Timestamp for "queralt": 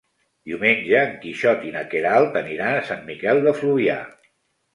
1.91-2.41